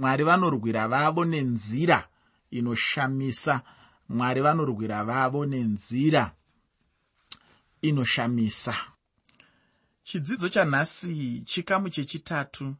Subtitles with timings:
[0.00, 2.08] mwari vanorwira vavo nenzira
[2.50, 3.62] inoshamisa.
[4.08, 6.32] Mwari vanorwira vavo nenzira
[7.82, 8.74] inoshamisa.
[10.02, 12.74] Chidzidzo chanhasi chikamu chechitatu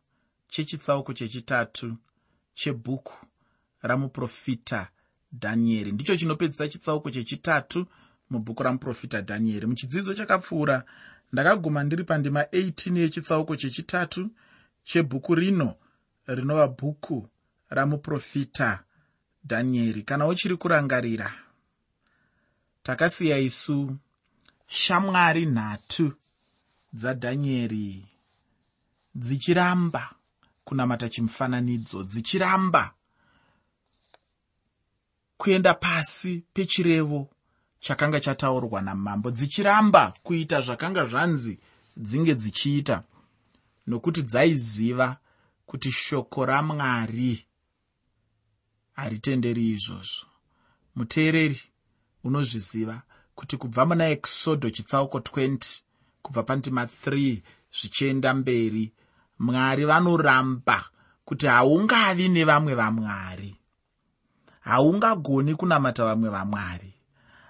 [0.48, 1.96] chechitsauko chechitatu
[2.54, 3.26] chebhuku
[3.82, 4.88] ramuprofita
[5.32, 7.86] dhanieri ndicho chinopedzisa chitsauko chechitatu
[8.30, 10.84] mubhuku ramuprofita dhanieri muchidzidzo chakapfuura
[11.32, 14.30] ndakaguma ndiri pandima 18 yechitsauko chechitatu
[14.84, 15.74] chebhuku rino
[16.26, 17.28] rinova bhuku
[17.70, 18.84] ramuprofita
[19.44, 20.02] dhanieri.
[20.02, 21.32] Kana uchiri kurangarira
[22.82, 23.96] takasiya isu
[24.66, 26.12] shamwari nhatu
[26.92, 28.04] dzadhanieri
[29.14, 30.14] dzichiramba
[30.64, 32.94] kunamata chimufananidzo dzichiramba
[35.36, 37.28] kuenda pasi pechirevo
[37.80, 39.30] chakanga chataurwa namambo.
[39.30, 41.58] Dzichiramba kuita zvakanga zvanzi
[41.96, 43.02] dzinge dzichiita
[43.86, 45.16] nokuti dzaiziva
[45.70, 47.46] kuti shoko ramwari
[48.92, 50.26] haritenderi izvozvo.
[50.96, 51.60] Muteereri
[52.24, 53.02] unozviziva
[53.34, 55.80] kuti kubva muna exodo chitsauko 20
[56.22, 57.42] kubva pandima 3
[57.76, 58.92] zvichienda mberi
[59.38, 60.78] mwari vanoramba
[61.24, 63.56] kuti haungavi nevamwe vamwari.
[64.60, 66.94] Haungagoni kunamata vamwe vamwari.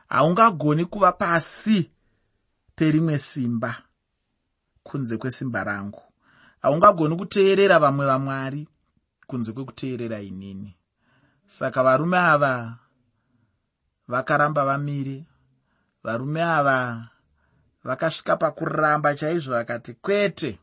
[0.09, 1.91] Haungagoni kuva pasi
[2.75, 3.83] perimwe simba
[4.83, 6.10] kunze kwesimba rangu
[6.63, 8.69] haungagoni kuteerera vamwe vamwari
[9.27, 10.77] kunze kwekuteerera inini.
[11.47, 12.79] Saka varume ava
[14.09, 15.25] vakaramba vamire.
[16.03, 17.09] Varume ava
[17.85, 20.59] vakasvika pakuramba chaizvo vakati kwete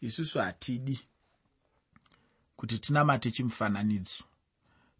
[0.00, 1.00] isusu hatidi
[2.56, 4.24] kuti tinamate chimufananidzo.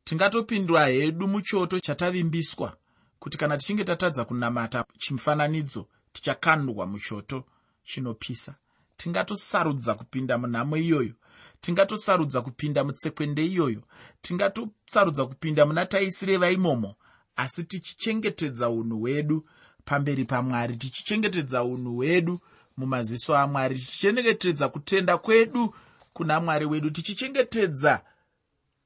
[0.05, 2.77] Tingatopindwa hedu muchoto chatavimbiswa
[3.19, 7.45] kuti kana tichinge tatadza kunamata chimufananidzo tichakandwa muchoto
[7.85, 8.55] chinopisa
[9.03, 11.15] tingatosarudza kupinda munhamo iyoyo.
[11.61, 13.83] Tingatosarudza kupinda mutsekwende iyoyo.
[14.23, 16.95] Tingatosarudza kupinda muna taisireva imomo
[17.37, 19.49] asi tichichengetedza unhu hwedu
[19.85, 22.41] pamberi pamwari tichichengetedza unhu hwedu
[22.77, 25.75] mumaziso amwari tichichengetedza kutenda kwedu
[26.13, 28.05] kuna mwari wedu tichichengetedza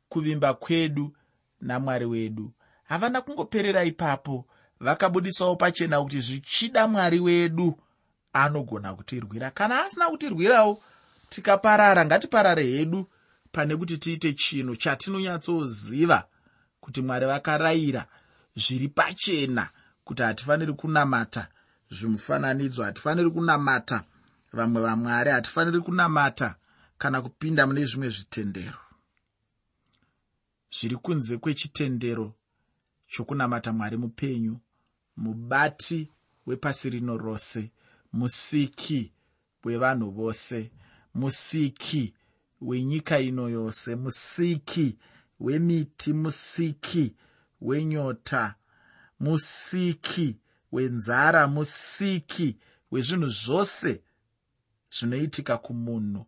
[0.09, 1.17] kuvimba kwedu
[1.61, 2.53] namwari wedu.
[2.85, 4.47] Havana kungoperera ipapo.
[4.81, 7.79] Vakabudisawo pachena kuti zvichida mwari wedu
[8.45, 9.51] anogona kutirwira.
[9.51, 10.83] Kana asina kutirwirawo
[11.29, 13.11] tikaparara ngatiparare hedu
[13.53, 16.29] pane kuti tiite chinhu chatinonyatsoziva
[16.81, 18.07] kuti mwari vakarayira
[18.57, 19.69] zviri pachena
[20.05, 21.49] kuti hatifaniri kunamata
[21.91, 24.05] zvimufananidzo hatifaniri kunamata
[24.53, 26.55] vamwe vamwari hatifaniri kunamata
[26.99, 28.79] kana kupinda mune zvimwe zvitendero.
[30.71, 32.35] Zviri kunze kwechitendero
[33.09, 34.61] chokunamata mwari mupenyu
[35.17, 36.09] mubati
[36.47, 37.71] wepasi rino rose
[38.17, 39.13] musiki
[39.65, 40.73] wevanhu vose
[41.15, 42.15] musiki
[42.61, 44.99] wenyika ino yose musiki
[45.41, 47.17] wemiti musiki
[47.61, 48.55] wenyota
[49.21, 50.37] musiki
[50.73, 52.59] wenzara musiki
[52.91, 54.03] wezvinhu zvose
[54.97, 56.27] zvinoitika kumunhu.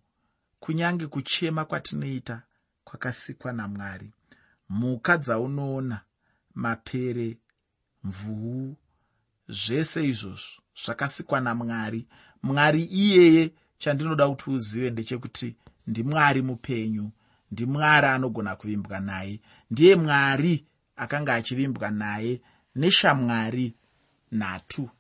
[0.61, 2.43] Kunyange kuchema kwatinoita
[2.85, 4.13] kwakasikwa namwari.
[4.69, 6.01] Mhuka dzaunoona
[6.55, 7.39] mapere
[8.05, 8.77] mvuu
[9.49, 12.07] zvese izvozvo zvakasikwa namwari
[12.43, 15.57] mwari iyeye chandinoda kuti uzive ndechekuti
[15.87, 17.11] ndimwari mupenyu
[17.53, 19.41] ndimwari anogona kuvimbwa naye
[19.71, 20.65] ndiye mwari
[20.97, 22.41] akanga achivimbwa naye
[22.77, 23.75] neshamwari
[24.33, 24.91] nhatu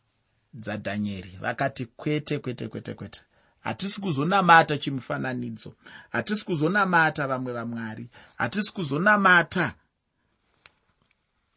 [0.55, 3.21] dzadhanieri vakati kwete kwete kwete kwete.
[3.61, 5.75] Hatisi kuzonamata chimufananidzo
[6.11, 9.75] hatisi kuzonamata vamwe vamwari hatisi kuzonamata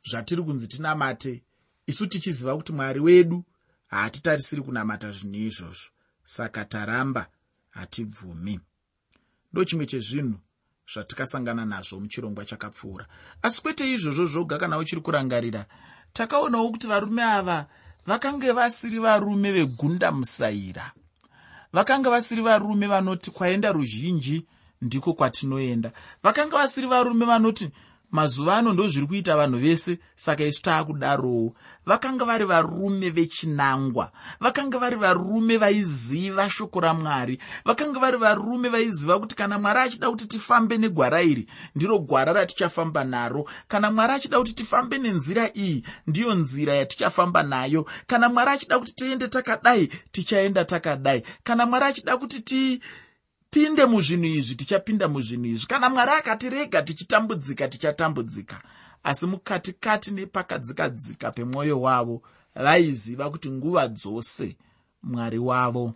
[0.09, 1.43] zvatiri kunzi tinamate.
[1.87, 3.43] Isu tichiziva kuti mwari wedu
[3.91, 5.89] haatitarisiri kunamata zvinhu izvozvo
[6.25, 7.27] saka taramba
[7.69, 8.59] hatibvumi.
[9.51, 10.37] Ndo chimwe chezvinhu
[10.93, 13.05] zvatikasangana nazvo muchirongwa chakapfuura.
[13.41, 15.65] Asi kwete izvozvo zvoga kana uchiri kurangarira
[16.13, 17.67] takaonawo kuti varume ava
[18.05, 20.91] vakange vasiri varume vegunda musaira.
[21.73, 24.45] Vakanga vasiri varume vanoti kwaenda ruzhinji
[24.81, 25.91] ndiko kwatinoenda.
[26.23, 27.71] Vakanga vasiri varume vanoti
[28.11, 31.53] mazuva ano ndo zviri kuita vanhu vese saka isu taakudarowo.
[31.85, 39.35] Vakanga vari varume vechinangwa vakanga vari varume vaiziva shoko ramwari vakanga vari varume vaiziva kuti
[39.35, 43.49] kana mwari achida kuti tifambe negwara iri ndiro gwara ratichafamba naro.
[43.67, 47.85] Kana mwari achida kuti tifambe nenzira iyi ndiyo nzira yatichafamba nayo.
[48.07, 51.23] Kana mwari achida kuti tiende takadai tichaenda takadai.
[51.43, 52.81] Kana mwari achida kuti ti
[53.51, 55.67] pinde muzvinhu izvi tichapinda muzvinhu izvi.
[55.67, 58.61] Kana mwari akatirega tichitambudzika tichatambudzika.
[59.03, 62.21] Asi mukatikati nepakadzikadzika pemwoyo wavo
[62.55, 64.57] vaiziva kuti nguva dzose
[65.03, 65.93] mwari wavo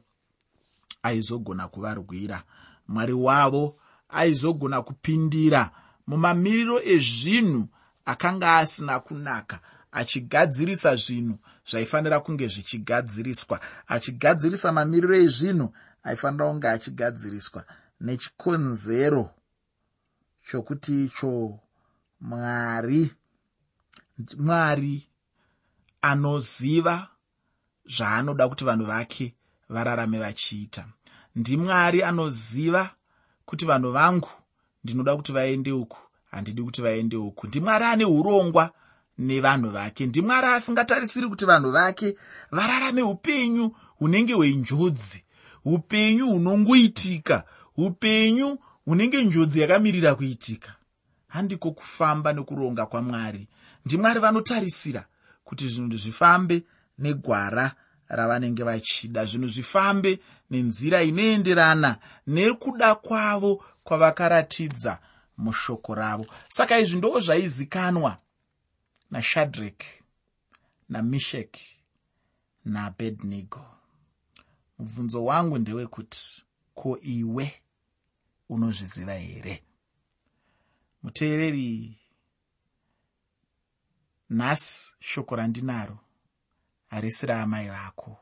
[1.03, 2.43] aizogona kuvarwira.
[2.87, 3.75] Mwari wavo
[4.09, 5.71] aizogona kupindira
[6.07, 7.67] mumamiriro ezvinhu
[8.05, 9.59] akanga asina kunaka
[9.91, 11.37] achigadzirisa zvinhu
[11.69, 15.73] zvaifanira kunge zvichigadziriswa achigadzirisa mamiriro ezvinhu
[16.05, 17.61] aifanira kunge achigadziriswa
[18.01, 19.29] nechikonzero
[20.47, 21.59] chokuti icho
[22.21, 23.11] mwari
[24.37, 25.07] mwari
[26.01, 27.07] anoziva
[27.95, 29.35] zvaanoda kuti vanhu vake
[29.69, 30.85] vararame vachiita.
[31.35, 32.89] Ndimwari anoziva
[33.45, 34.29] kuti vanhu vangu
[34.83, 35.97] ndinoda kuti vaende uku
[36.31, 37.47] handidi kuti vaende uku.
[37.47, 38.71] Ndimwari ane urongwa
[39.17, 40.05] nevanhu vake.
[40.05, 42.17] Ndimwari asingatarisiri kuti vanhu vake
[42.51, 45.24] vararame upenyu hunenge hwenjodzi
[45.65, 47.43] upenyu hunongoitika
[47.77, 50.75] upenyu hunenge njodzi yakamirira kuitika.
[51.27, 53.47] Handiko kufamba nekuronga kwamwari.
[53.85, 55.05] Ndimwari vanotarisira
[55.43, 56.63] kuti zvinhu zvifambe
[56.97, 57.75] negwara
[58.07, 60.19] ravanenge vachida zvinhu zvifambe
[60.49, 61.97] nenzira inoenderana
[62.27, 64.99] nekuda kwavo kwavakaratidza
[65.37, 66.25] mushoko ravo.
[66.47, 68.17] Saka izvi ndo zvaizikanwa
[69.11, 69.83] nashadrek
[70.89, 71.57] namishek
[72.65, 73.74] naabednego
[74.79, 77.61] mubvunzo wangu ndewekuti ko iwe
[78.49, 79.63] unozviziva here?
[81.03, 81.99] Muteereri
[84.29, 85.99] nhasi shoko randinaro
[86.87, 88.17] harisi raamai vako.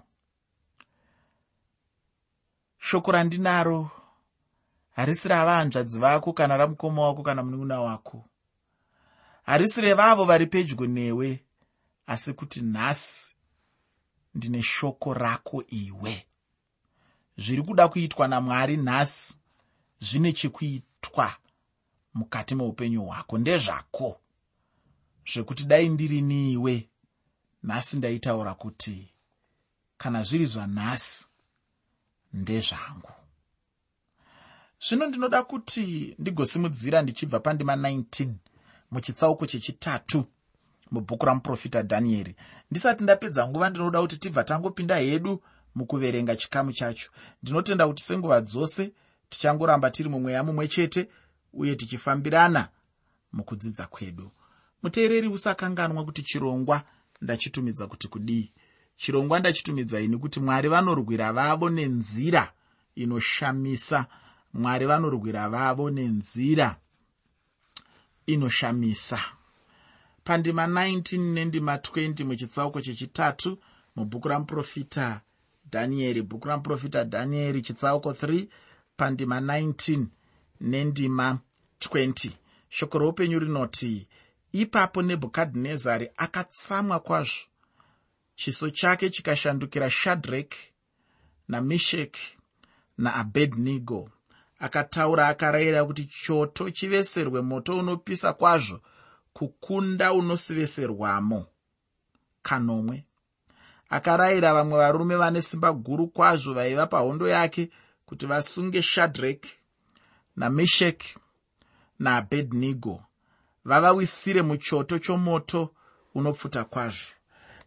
[2.79, 3.91] Shoko randinaro
[4.91, 8.25] harisi ravahanzvadzi vako kana ramukoma wako kana munun'una wako.
[9.43, 11.43] Harisi revavo vari pedyo newe
[12.07, 13.35] asi kuti nhasi
[14.35, 16.25] ndine shoko rako iwe
[17.37, 19.37] zviri kuda kuitwa namwari nhasi
[19.99, 21.35] zvine chekuitwa
[22.13, 23.37] mukati meupenyu hwako.
[23.37, 24.19] Ndezvako
[25.33, 26.89] zvekuti dai ndiri niiwe
[27.63, 29.13] nhasi ndaitaura kuti
[29.97, 31.27] kana zviri zvanhasi
[32.33, 33.09] ndezvangu.
[34.87, 38.33] Zvino ndinoda kuti ndigosimudzira ndichibva pandima 19
[38.91, 40.25] muchitsauko chechitatu
[40.91, 42.35] mubhuku ramuprofita dhanieri
[42.71, 45.43] ndisati ndapedza nguva ndinoda kuti tibva tangopinda hedu
[45.75, 47.11] mukuverenga chikamu chacho.
[47.43, 48.91] Ndinotenda kuti senguva dzose
[49.29, 51.09] tichangoramba tiri mumweya mumwe chete
[51.53, 52.69] uye tichifambirana
[53.33, 54.31] mukudzidza kwedu.
[54.83, 56.83] Muteereri usakanganwa kuti chirongwa
[57.21, 58.51] ndachitumidza kuti kudii.
[58.97, 62.53] Chirongwa ndachitumidza ini kuti mwari vanorwira vavo nenzira
[62.95, 64.05] inoshamisa.
[64.53, 66.75] Mwari vanorwira vavo nenzira
[68.25, 69.19] inoshamisa.
[70.23, 73.59] Pandima 19 nendima 20 muchitsauko chechitatu
[73.95, 75.21] mubhuku ramuprofita
[75.73, 78.47] dhanieri bhuku ramuprofita dhanieri chitsauko 3
[78.97, 80.05] pandima 19
[80.61, 81.27] nendima
[81.79, 82.31] 20
[82.69, 84.07] shoko roupenyu rinoti
[84.51, 87.43] ipapo nebhukadhinezari akatsamwa kwazvo.
[88.35, 90.55] Chiso chake chikashandukira shadhrek
[91.47, 92.17] namishek
[92.97, 94.09] naabednego.
[94.59, 98.81] Akataura akarayira kuti choto chiveserwe moto unopisa kwazvo
[99.33, 101.45] kukunda unosiveserwamo
[102.41, 103.05] kanomwe
[103.93, 107.69] akarayira vamwe varume vane simba guru kwazvo vaiva pahondo yake
[108.05, 109.47] kuti vasunge shadhrek
[110.35, 111.03] nameshek
[111.99, 113.03] naabednego.
[113.65, 115.73] Vavawisire muchoto chomoto
[116.15, 117.11] unopfuta kwazvo.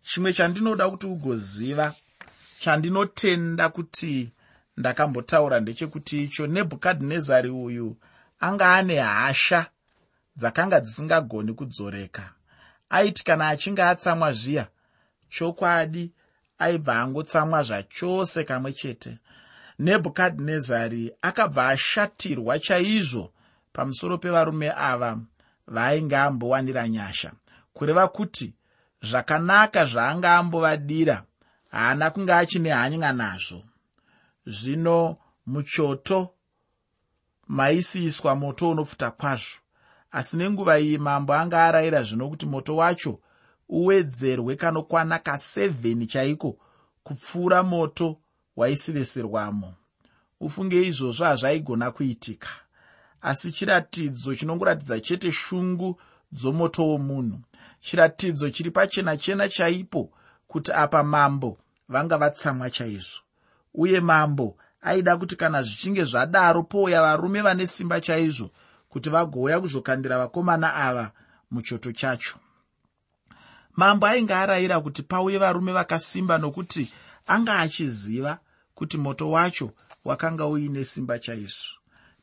[0.02, 1.94] Chimwe chandinoda kuti ugoziva
[2.60, 4.32] chandinotenda kuti
[4.76, 7.96] ndakambotaura ndechekuti icho nebhukadhinezari uyu
[8.40, 9.66] anga ane hasha
[10.36, 12.32] dzakanga dzisingagoni kudzoreka.
[12.90, 14.66] Aiti kana achinge atsamwa zviya
[15.28, 16.12] chokwadi
[16.58, 19.18] aibva angotsamwa zvachose kamwe chete.
[19.78, 23.32] Nebhukadhinezari akabva ashatirwa chaizvo
[23.72, 25.18] pamusoro pevarume ava
[25.74, 27.32] vaainge ambowanira nyasha
[27.74, 28.54] kureva kuti
[29.08, 31.24] zvakanaka zvaanga ambovadira
[31.70, 33.62] haana kunge achine hanya nazvo
[34.46, 36.34] zvino muchoto
[37.48, 39.58] maisiiswa moto unopfuta kwazvo
[40.12, 43.20] asi nenguva iyi mambo anga arayira zvino kuti moto wacho
[43.68, 46.58] uwedzerwe kanokwana ka7 chaiko
[47.02, 48.18] kupfuura moto
[48.56, 49.74] waisiveserwamo
[50.40, 52.48] ufunge izvozvo hazvaigona kuitika
[53.20, 56.00] asi chiratidzo chinongoratidza chete shungu
[56.32, 57.38] dzomoto womunhu.
[57.80, 60.10] Chiratidzo chiri pachena chena chaipo
[60.46, 61.58] kuti apa mambo
[61.88, 63.20] vanga vatsamwa chaizvo.
[63.74, 68.50] Uye mambo aida kuti kana zvichinge zvadaro pouya varume vane simba chaizvo
[68.88, 71.12] kuti vagouya kuzokandira vakomana ava
[71.50, 72.38] muchoto chacho
[73.76, 76.92] mambo ainge arayira kuti pauye varume vakasimba nokuti
[77.26, 78.38] anga achiziva
[78.74, 79.70] kuti moto wacho
[80.04, 81.76] wakanga uine simba chaizvo.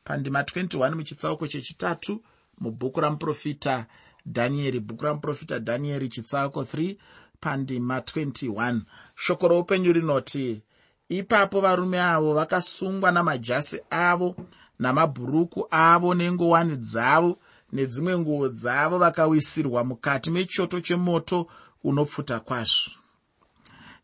[0.04, 2.22] Pandima 21 muchitsauko chechitatu
[2.60, 3.86] mubhuku ramuprofita
[4.26, 6.96] dhanieri bhuku ramuprofita dhanieri chitsauko 3
[7.40, 8.80] pandima 21
[9.14, 10.62] shoko roupenyu rinoti
[11.08, 14.36] ipapo varume avo vakasungwa namajasi avo
[14.78, 17.38] namabhuruku avo nengowani dzavo
[17.74, 21.46] nedzimwe nguo dzavo vakawisirwa mukati mechoto chemoto
[21.84, 22.90] unopfuta kwazvo.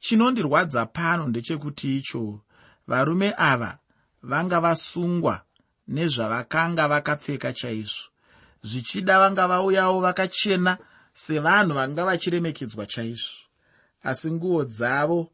[0.00, 2.41] Chinondirwadza pano ndechekuti icho
[2.87, 3.79] varume ava
[4.23, 5.43] vanga vasungwa
[5.89, 8.07] nezvavakanga vakapfeka chaizvo.
[8.62, 10.79] Zvichida vanga vauyawo vakachena
[11.15, 13.39] sevanhu vanga vachiremekedzwa chaizvo.
[14.03, 15.31] Asi nguo dzavo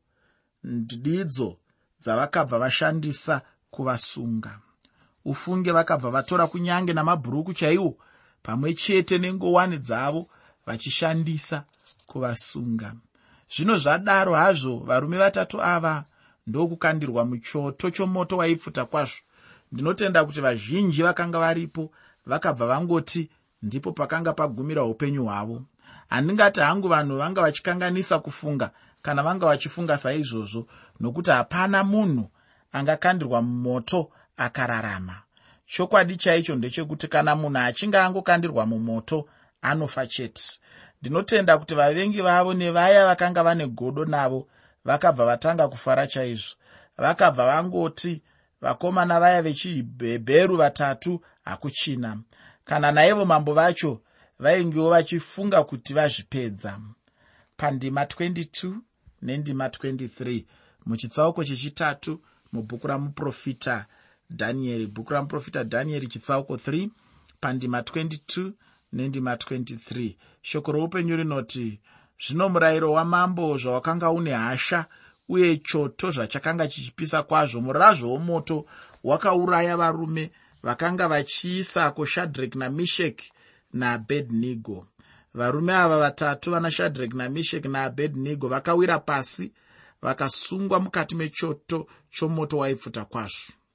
[0.64, 1.57] ndidzo
[2.00, 4.59] dzavakabva vashandisa kuvasunga.
[5.25, 7.99] Ufunge vakabva vatora kunyange namabhuruku chaiwo
[8.47, 10.26] pamwe chete nengowani dzavo
[10.67, 11.65] vachishandisa
[12.07, 12.95] kuvasunga.
[13.53, 16.05] Zvino zvadaro hazvo varume vatatu ava
[16.47, 19.21] ndokukandirwa muchoto chomoto waipfuta kwazvo.
[19.73, 21.91] Ndinotenda kuti vazhinji vakanga varipo
[22.26, 23.31] vakabva vangoti
[23.62, 25.62] ndipo pakanga pagumira upenyu hwavo.
[26.09, 28.71] Handingati hangu vanhu vanga vachikanganisa kufunga
[29.03, 30.67] kana vanga vachifunga saizvozvo
[31.00, 32.31] nokuti hapana munhu
[32.73, 35.25] angakandirwa mumoto akararama
[35.66, 39.28] chokwadi chaicho ndechekuti kana munhu achinge angokandirwa mumoto
[39.62, 40.42] anofa chete.
[41.00, 44.49] Ndinotenda kuti vavengi vavo nevaya vakanga vane godo navo
[44.85, 46.54] vakabva vatanga kufara chaizvo.
[46.99, 48.23] Vakabva vangoti
[48.61, 52.18] vakomana vaya vechihebheru vatatu hakuchina.
[52.64, 54.00] Kana naivo mambo vacho
[54.38, 56.80] vaingewo vachifunga kuti vazvipedza.
[57.56, 58.75] Pandima 22
[59.23, 60.44] nendima 23
[60.87, 62.20] muchitsauko chechitatu
[62.52, 63.87] mubhuku ramuprofita
[64.30, 66.88] dhanieri bhuku ramuprofita dhanieri chitsauko 3
[67.40, 68.52] pandima 22
[68.92, 71.80] nendima 23 shoko roupenyu rinoti
[72.26, 74.87] zvino murayiro wamambo zvawakanga une hasha
[75.28, 78.66] uye choto zvachakanga chichipisa kwazvo murazvo womoto
[79.04, 80.30] wakauraya varume
[80.62, 83.23] vakanga vachiisako shadhrek namishek
[83.73, 84.87] naabednigo
[85.35, 89.52] varume ava vatatu vana shadhrek namishek naabednigo vakawira pasi
[90.02, 93.65] vakasungwa mukati mechoto chomoto waipfuta kwazvo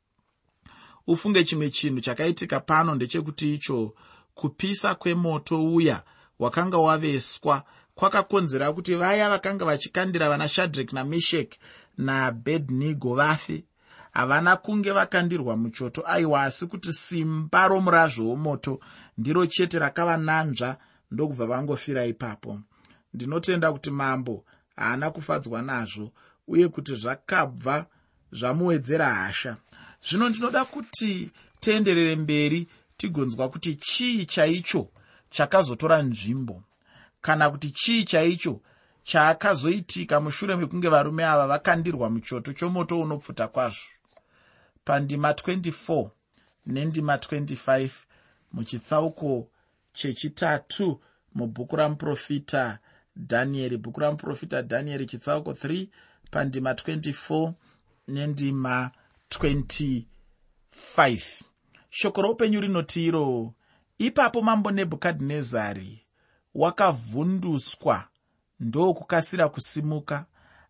[1.07, 3.93] ufunge chimwe chinhu chakaitika pano ndechekuti icho
[4.33, 6.03] kupisa kwemoto uya
[6.39, 7.63] wakanga waveswa.
[7.95, 11.55] Kwakakonzera kuti vaya vakanga vachikandira vana shadhrek namishek
[11.97, 13.63] naabednigo vafe.
[14.11, 18.79] Havana kunge vakandirwa muchoto aiwa asi kuti simba romurazvo womoto
[19.17, 20.77] ndiro chete rakavananzva
[21.11, 22.59] ndokubva vangofira ipapo.
[23.13, 26.11] Ndinotenda kuti mambo haana kufadzwa nazvo
[26.47, 27.85] uye kuti zvakabva
[28.31, 29.57] zvamuwedzera hasha
[30.07, 32.67] zvino ndinoda kuti tienderere mberi
[32.97, 34.91] tigonzwa kuti chii chaicho
[35.29, 36.63] chakazotora nzvimbo.
[37.21, 38.61] Kana kuti chii chaicho
[39.03, 43.89] chaakazoitika mushure mekunge varume ava vakandirwa muchoto chomoto unopfuta kwazvo.
[44.85, 46.09] Pandima 24
[46.65, 47.89] nendima 25
[48.53, 49.49] muchitsauko
[49.93, 51.01] chechitatu
[51.35, 52.79] mubhuku ramuprofita
[53.15, 55.87] dhanieri bhuku ramuprofita dhanieri chitsauko 3
[56.31, 57.53] pandima 24
[58.07, 58.91] nendima
[59.39, 60.03] 25
[61.89, 63.53] shoko roupenyu rinoti iro
[63.97, 66.05] ipapo mambo nebhukadhinezari
[66.55, 68.07] wakavhunduswa
[68.59, 70.25] ndokukasira kusimuka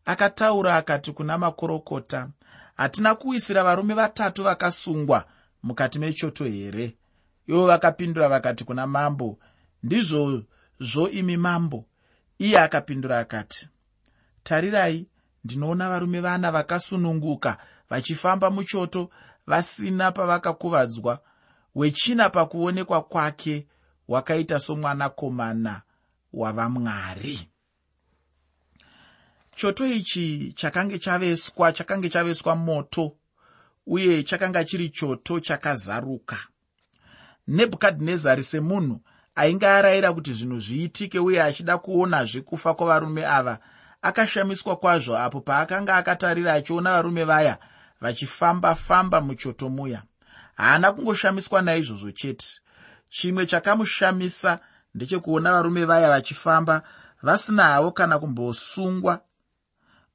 [0.06, 2.30] akataura akati kuna makorokota
[2.76, 5.26] hatina kuwisira varume vatatu vakasungwa
[5.64, 6.98] mukati mechoto here?
[7.48, 9.40] Ivo vakapindura vakati kuna mambo
[9.84, 11.86] ndizvozvo imi mambo.
[12.40, 13.70] Iye akapindura akati
[14.44, 15.08] tarirai
[15.46, 17.58] ndinoona varume vana vakasununguka
[17.92, 19.10] vachifamba muchoto
[19.48, 21.20] vasina pavakakuvadzwa
[21.76, 23.68] wechina pakuonekwa kwake
[24.08, 25.82] wakaita somwanakomana
[26.34, 27.50] wavamwari.
[29.56, 33.16] Choto ichi chakange chaveswa chakange chaveswa moto
[33.88, 36.38] uye chakanga chiri choto chakazaruka.
[37.48, 39.02] Nebhukadhinezari semunhu
[39.36, 43.60] ainge arayira kuti zvinhu zviitike uye achida kuonazve kufa kwavarume ava
[44.02, 47.58] akashamiswa kwazvo apo paakanga akatarira achiona varume vaya
[48.02, 50.04] vachifamba-famba muchoto muya
[50.58, 52.48] haana kungoshamiswa naizvozvo chete.
[53.10, 54.60] Chimwe chakamushamisa
[54.96, 56.84] ndechekuona varume vaya vachifamba
[57.22, 59.22] vasina havo kana kumbosungwa.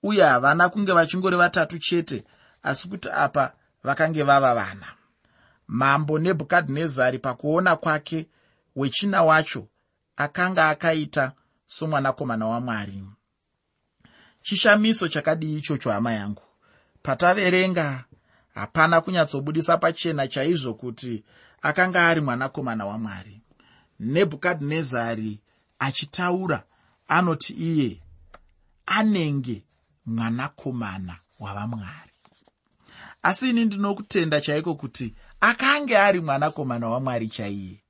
[0.02, 2.24] Uye havana kunge vachingori vatatu chete
[2.62, 3.52] asi kuti apa
[3.84, 4.86] vakange vava vana.
[5.68, 8.28] Mambo nebhukadhinezari pakuona kwake
[8.76, 9.68] wechina wacho
[10.16, 11.32] akanga akaita
[11.66, 13.04] somwanakomana wamwari.
[14.42, 16.42] Chishamiso chakadii ichocho hama yangu
[17.06, 18.04] pataverenga
[18.54, 21.24] hapana kunyatsobudisa pachena chaizvo kuti
[21.62, 23.40] akanga ari mwanakomana wamwari.
[24.00, 25.40] Nebhukadhinezari
[25.78, 26.62] achitaura
[27.08, 28.00] anoti iye
[28.86, 29.62] anenge
[30.06, 32.10] mwanakomana wavamwari.
[33.22, 37.80] Asi ini ndinokutenda chaiko kuti akange ari mwanakomana wamwari chaiye?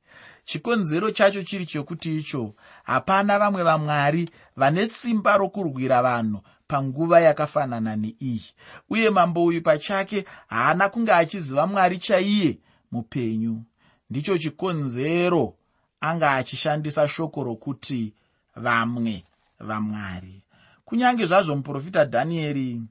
[0.44, 2.54] Chikonzero chacho chiri chekuti icho
[2.84, 8.44] hapana vamwe vamwari vane simba rokurwira vanhu panguva yakafanana neiyi.
[8.90, 12.58] Uye mambo uyu pachake haana kunge achiziva mwari chaiye
[12.92, 13.62] mupenyu.
[14.10, 15.54] Ndicho chikonzero
[16.00, 18.14] anga achishandisa shoko rokuti
[18.56, 19.24] vamwe
[19.60, 20.42] vamwari.
[20.84, 22.82] Kunyange zvazvo muprofita dhanieri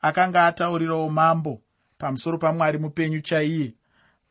[0.00, 1.60] akanga ataurirawo mambo
[1.98, 3.74] pamusoro pamwari mupenyu chaiye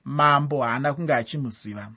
[0.04, 1.92] mambo haana kunge achimuziva.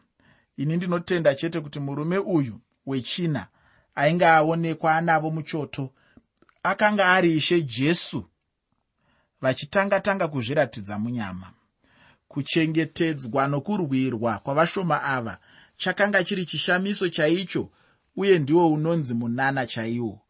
[0.57, 3.47] Ini ndinotenda chete kuti murume uyu wechina
[3.95, 5.91] ainge aonekwa anavo muchoto
[6.63, 8.25] akanga ari ishe jesu
[9.41, 11.51] vachitanga tanga kuzviratidza munyama.
[12.29, 15.39] Kuchengetedzwa nokurwirwa kwavashoma ava
[15.77, 17.71] chakanga chiri chishamiso chaicho
[18.17, 20.21] uye ndiwo unonzi munana chaiwo.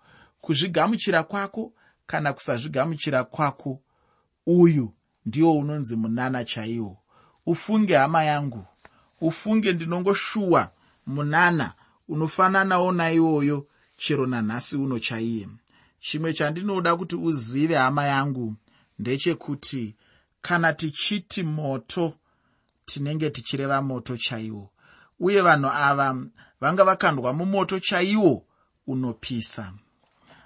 [0.41, 1.73] Kuzvigamuchira kwako
[2.07, 3.81] kana kusazvigamuchira kwako
[4.47, 4.93] uyu
[5.27, 6.99] ndiwo unonzi munana chaiwo.
[7.47, 8.65] Ufunge hama yangu
[9.21, 10.71] ufunge ndinongoshuwa
[11.07, 11.73] munana
[12.09, 15.49] unofananawo naiwoyo chero nanhasi uno chaiye
[16.03, 18.55] chimwe chandinoda kuti uzive hama yangu
[18.99, 19.97] ndechekuti
[20.41, 22.15] kana tichiti moto
[22.85, 24.71] tinenge tichireva moto chaiwo.
[25.21, 26.17] Uye vanhu ava
[26.61, 28.45] vanga vakandwa mumoto chaiwo
[28.87, 29.73] unopisa.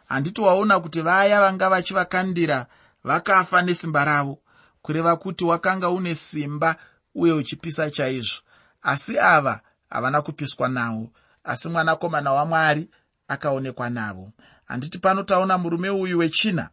[0.09, 2.67] Handiti waona kuti vaya vanga vachivakandira
[3.05, 4.39] vakafa nesimba ravo
[4.83, 6.77] kureva kuti wakanga une simba
[7.15, 8.41] uye uchipisa chaizvo.
[8.83, 9.61] Asi ava
[9.91, 11.11] havana kupiswa nawo
[11.45, 12.89] asi mwanakomana wamwari
[13.29, 14.33] akaonekwa navo
[14.67, 16.69] handiti pano taona murume uyu wechina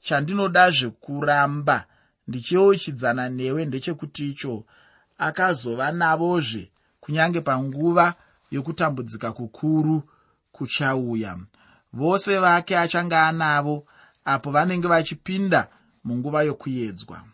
[0.00, 1.84] chandinodazve kuramba
[2.28, 4.64] ndichiouchidzana newe ndechekuti icho
[5.18, 8.14] akazova navozve kunyange panguva
[8.50, 10.02] yokutambudzika kukuru
[10.52, 11.38] kuchauya.
[11.92, 13.86] Vose vake achange anavo
[14.24, 15.68] apo vanenge vachipinda
[16.04, 17.24] munguva yokuedzwa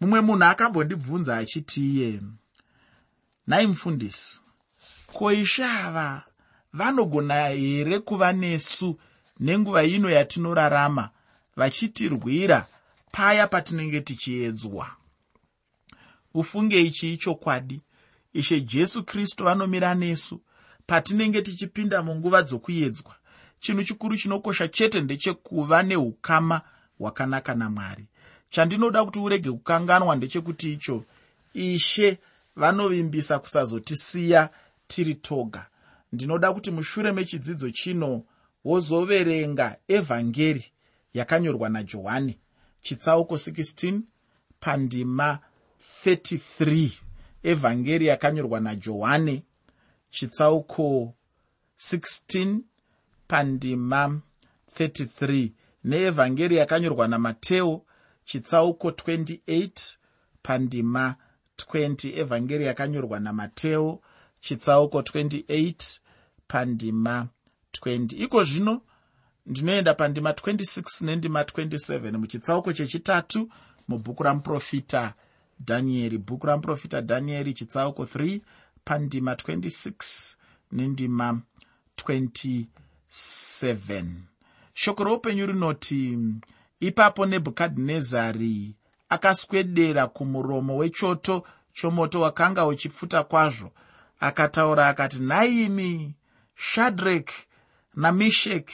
[0.00, 2.20] mumwe munhu akambondibvunza achiti iye
[3.46, 4.42] nhai mufundisi
[5.12, 6.22] ko ishe ava
[6.72, 8.98] vanogona here kuva nesu
[9.40, 11.10] nenguva ino yatinorarama
[11.56, 12.66] vachitirwira
[13.12, 14.90] paya patinenge tichiedzwa.
[16.34, 17.80] Ufunge ichi ichokwadi
[18.32, 20.40] ishe jesu kristu vanomira nesu
[20.86, 23.14] patinenge tichipinda munguva dzokuedzwa.
[23.60, 26.60] Chinhu chikuru chinokosha chete ndechekuva neukama
[26.98, 28.06] hwakanaka namwari.
[28.50, 31.04] Chandinoda kuti urege kukanganwa ndechekuti icho
[31.54, 32.18] ishe
[32.56, 34.50] vanovimbisa kusazotisiya
[34.86, 35.66] tiri toga.
[36.12, 38.22] Ndinoda kuti mushure mechidzidzo chino
[38.64, 40.64] wozoverenga evhangeri
[41.14, 42.38] yakanyorwa najohani.
[42.82, 44.00] Chitsauko 16
[44.60, 45.38] pandima
[46.04, 46.90] 33
[47.42, 49.42] evhangeri yakanyorwa najohani.
[50.10, 51.14] Chitsauko
[51.78, 52.58] 16
[53.28, 54.20] pandima
[54.78, 55.50] 33
[55.84, 57.82] neevhangeri yakanyorwa namateo
[58.24, 59.96] chitsauko 28
[60.42, 61.14] pandima
[61.56, 64.00] 20 evhangeri yakanyorwa namateo
[64.40, 65.98] chitsauko 28
[66.48, 67.28] pandima
[67.82, 68.80] 20 iko zvino
[69.46, 73.48] ndinoenda pandima 26 nendima 27 muchitsauko chechitatu
[73.88, 75.14] mubhuku ramuprofita
[75.60, 78.40] dhanieri bhuku ramuprofita dhanieri chitsauko 3
[78.84, 80.36] pandima 26
[80.72, 81.40] nendima
[82.06, 84.04] 27
[84.74, 86.18] shoko roupenyu rinoti
[86.80, 88.74] ipapo nebhukadhinezari
[89.08, 93.70] akaswedera kumuromo wechoto chomoto wakanga uchipfuta kwazvo
[94.20, 96.14] akataura akati nhaimi
[96.56, 97.30] shadrek
[98.02, 98.66] nameshek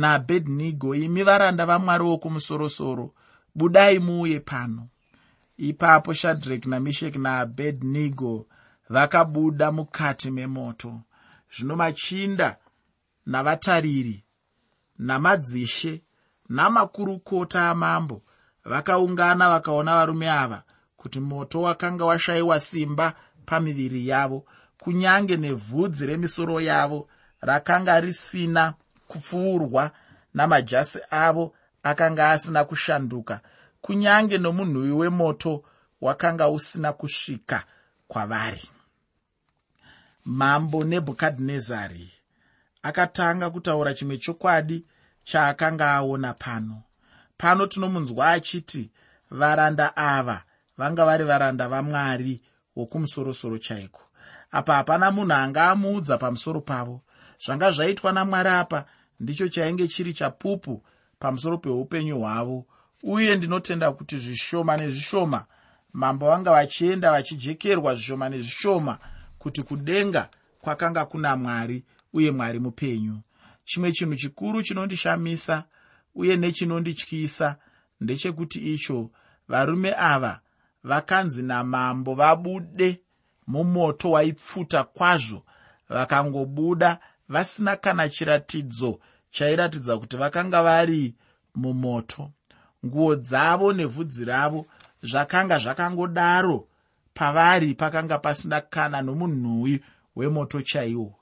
[0.00, 3.06] naabhedhinego imi varanda vamwari wokumusoro-soro
[3.54, 4.88] budai muuye pano.
[5.56, 8.46] Ipapo shadrek nameshek naabhedhinego
[8.88, 11.00] vakabuda mukati memoto.
[11.54, 12.56] Zvino machinda
[13.26, 14.24] navatariri
[14.98, 16.02] namadzishe
[16.48, 18.22] namakurukota amambo
[18.64, 20.62] vakaungana vakaona varume ava
[20.96, 23.14] kuti moto wakanga washayiwa simba
[23.46, 24.44] pamiviri yavo
[24.78, 27.08] kunyange nevhudzi remisoro yavo
[27.40, 28.74] rakanga risina
[29.08, 29.90] kupfuurwa
[30.34, 33.40] namajasi avo akanga asina kushanduka
[33.80, 35.64] kunyange nomunhuwi wemoto
[36.00, 37.64] wakanga usina kusvika
[38.08, 38.70] kwavari.
[40.24, 42.10] Mambo nebhukadhinezari
[42.82, 44.84] akatanga kutaura chimwe chokwadi
[45.24, 46.82] chaakanga aona pano.
[47.38, 48.90] Pano tinomunzwa achiti
[49.30, 50.42] varanda ava
[50.78, 52.40] vanga vari varanda vamwari
[52.76, 54.00] wokumusoro-soro chaiko?
[54.50, 57.00] Apa hapana munhu anga amuudza pamusoro pavo
[57.44, 58.84] zvanga zvaitwa namwari apa
[59.20, 60.82] ndicho chainge chiri chapupu
[61.18, 62.66] pamusoro peupenyu hwavo.
[63.02, 65.44] Uye ndinotenda kuti zvishoma nezvishoma
[65.92, 68.98] mambo vanga vachienda vachijekerwa zvishoma nezvishoma
[69.38, 70.28] kuti kudenga
[70.60, 73.20] kwakanga kuna mwari uye mwari mupenyu.
[73.64, 75.64] Chimwe chinhu chikuru chinondishamisa
[76.14, 77.56] uye nechinondityisa
[78.00, 79.10] ndechekuti icho
[79.48, 80.40] varume ava
[80.84, 83.00] vakanzi namambo vabude
[83.46, 85.42] mumoto waipfuta kwazvo
[85.88, 91.14] vakangobuda vasina kana chiratidzo chairatidza kuti vakanga vari
[91.54, 92.30] mumoto.
[92.86, 94.66] Nguo dzavo nevhudzi ravo
[95.02, 96.68] zvakanga zvakangodaro
[97.14, 99.84] pavari pakanga pasina kana nomunhuwi
[100.16, 101.14] wemoto chaiwo.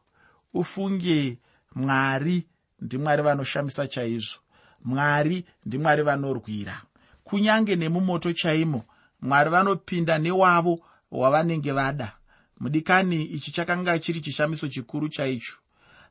[0.55, 1.38] Ufunge
[1.75, 2.47] mwari
[2.81, 4.38] ndimwari vanoshamisa chaizvo.
[4.85, 6.83] Mwari ndimwari vanorwira.
[7.25, 8.85] Kunyange nemumoto chaimo
[9.21, 10.79] mwari vanopinda newavo
[11.11, 12.12] wavanenge vada.
[12.61, 15.57] Mudikani ichi chakanga chiri chishamiso chikuru chaicho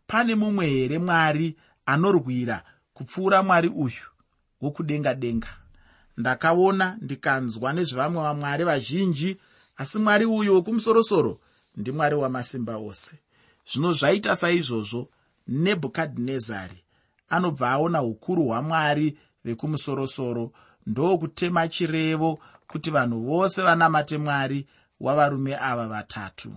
[0.08, 2.63] pane mumwe here mwari anorwira
[2.94, 4.06] kupfuura mwari uyu
[4.62, 5.48] wokudenga denga
[6.18, 9.38] ndakaona ndikanzwa nezvevamwe vamwari vazhinji
[9.78, 11.39] asi mwari uyu wokumusorosoro
[11.78, 13.15] ndimwari wamasimba ose.
[13.72, 15.10] Zvino zvaita saizvozvo
[15.48, 16.84] nebhukadhinezari
[17.30, 20.52] anobva aona ukuru hwamwari vekumusorosoro
[20.88, 24.68] ndokutema chirevo kuti vanhu vose vanamate mwari
[25.00, 26.56] wavarume ava vatatu.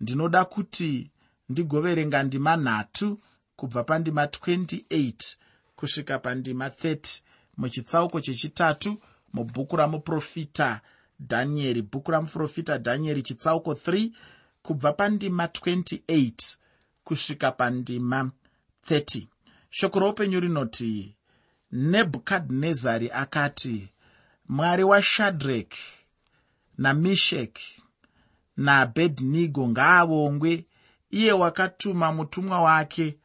[0.00, 1.10] Ndinoda kuti
[1.48, 3.20] ndigoverenga ndima nhatu
[3.56, 5.36] kubva pandima 28
[5.76, 7.20] kusvika pandima 30
[7.56, 9.00] muchitsauko chechitatu
[9.32, 10.80] mubhuku ramuprofita
[11.20, 14.10] dhanieri bhuku ramuprofita dhanieri chitsauko 3
[14.62, 16.56] kubva pandima 28
[17.04, 18.30] kusvika pandima
[18.90, 19.26] 30
[19.70, 21.16] shoko roupenyu rinoti
[21.72, 23.88] nebhukadhinezari akati
[24.48, 25.74] mwari washadhrek
[26.78, 27.58] namishek
[28.56, 30.64] naabhedhnigo ngaavongwe
[31.14, 33.16] iye wakatuma mutumwa wake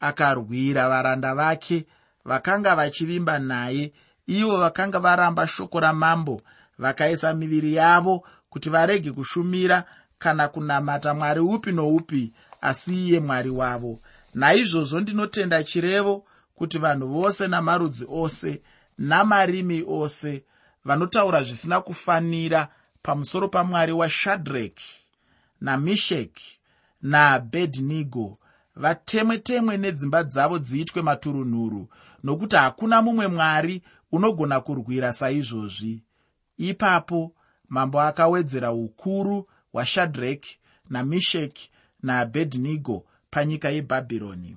[0.00, 1.86] akarwira varanda vake
[2.24, 3.92] vakanga vachivimba naye.
[4.26, 6.40] Ivo vakanga varamba shoko ramambo
[6.78, 9.84] vakaisa miviri yavo kuti varege kushumira
[10.18, 13.98] kana kunamata mwari upi noupi asi iye mwari wavo.
[14.34, 18.62] Naizvozvo ndinotenda chirevo kuti vanhu vose namarudzi ose
[18.98, 20.44] namarimi ose
[20.84, 22.68] vanotaura zvisina kufanira
[23.02, 24.90] pamusoro pamwari washadhreki
[25.60, 26.58] namisheki
[27.10, 28.38] naabhedhnigo
[28.82, 31.82] vatemwe temwe nedzimba dzavo dziitwe maturunhuru
[32.24, 36.02] nokuti hakuna mumwe mwari unogona kurwira saizvozvi.
[36.56, 37.32] Ipapo
[37.68, 40.58] mambo akawedzera ukuru hwashadhreki
[40.90, 41.70] namisheki
[42.02, 44.56] naabhedhnigo panyika yebhabhironi.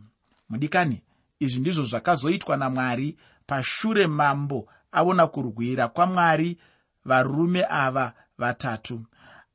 [0.50, 1.02] Mudikani
[1.40, 6.58] izvi ndizvo zvakazoitwa namwari pashure mambo aona kurwira kwamwari
[7.06, 9.06] varume ava vatatu.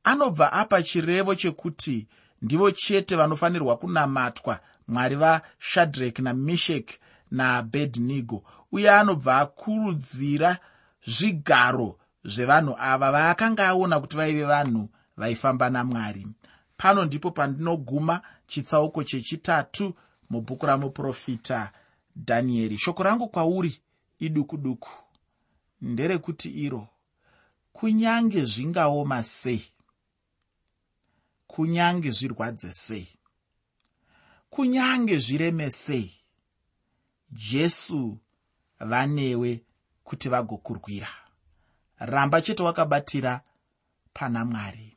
[0.04, 2.08] Anobva apa chirevo chekuti
[2.42, 6.98] ndivo chete vanofanirwa kunamatwa mwari vashadhreki namisheki
[7.30, 10.58] naabhedhnigo uye anobva akurudzira
[11.06, 16.26] zvigaro zvevanhu ava vaakanga aona kuti vaive vanhu vaifamba namwari.
[16.76, 19.94] Pano ndipo pandinoguma chitsauko chechitatu
[20.30, 21.70] mubhuku ramuprofita
[22.16, 23.80] dhanieri shoko rangu kwauri
[24.18, 24.90] iduku duku
[25.80, 26.88] nderekuti iro
[27.72, 29.71] kunyange zvingaoma sei
[31.52, 33.08] kunyange zvirwadze sei?
[34.50, 36.12] Kunyange zvireme sei?
[37.30, 38.18] Jesu
[38.80, 39.64] vanewe
[40.04, 41.08] kuti vagokurwira.
[41.98, 43.40] Ramba chete wakabatira
[44.12, 44.91] pana mwari